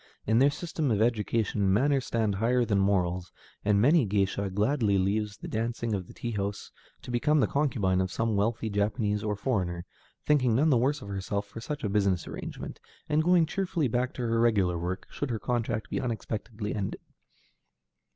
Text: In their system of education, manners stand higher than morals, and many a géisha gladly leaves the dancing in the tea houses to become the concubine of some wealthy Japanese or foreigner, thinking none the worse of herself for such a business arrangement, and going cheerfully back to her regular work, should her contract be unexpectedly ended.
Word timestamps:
In 0.25 0.39
their 0.39 0.49
system 0.49 0.89
of 0.89 0.99
education, 0.99 1.71
manners 1.71 2.07
stand 2.07 2.33
higher 2.33 2.65
than 2.65 2.79
morals, 2.79 3.31
and 3.63 3.79
many 3.79 4.01
a 4.01 4.07
géisha 4.07 4.51
gladly 4.51 4.97
leaves 4.97 5.37
the 5.37 5.47
dancing 5.47 5.93
in 5.93 6.07
the 6.07 6.13
tea 6.15 6.31
houses 6.31 6.71
to 7.03 7.11
become 7.11 7.39
the 7.39 7.45
concubine 7.45 8.01
of 8.01 8.11
some 8.11 8.35
wealthy 8.35 8.67
Japanese 8.67 9.23
or 9.23 9.35
foreigner, 9.35 9.85
thinking 10.25 10.55
none 10.55 10.71
the 10.71 10.75
worse 10.77 11.03
of 11.03 11.09
herself 11.09 11.45
for 11.45 11.61
such 11.61 11.83
a 11.83 11.89
business 11.89 12.27
arrangement, 12.27 12.79
and 13.09 13.21
going 13.23 13.45
cheerfully 13.45 13.87
back 13.87 14.11
to 14.15 14.23
her 14.23 14.39
regular 14.39 14.75
work, 14.79 15.05
should 15.11 15.29
her 15.29 15.37
contract 15.37 15.91
be 15.91 16.01
unexpectedly 16.01 16.73
ended. 16.73 16.99